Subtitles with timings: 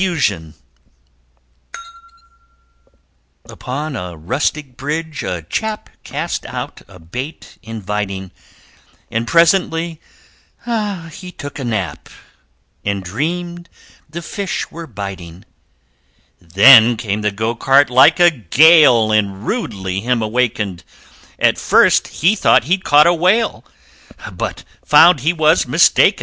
[3.45, 8.31] Upon a rustic bridge a Chap Cast out a bait inviting,
[9.11, 10.01] And presently
[10.65, 12.09] he took a nap
[12.83, 13.69] And dreamed
[14.09, 15.45] the fish were biting
[16.41, 20.83] Then came the Go cart like a gale And rudely him awakened
[21.37, 23.63] At first he thought he'd caught a whale,
[24.33, 26.19] But found he was mistaken!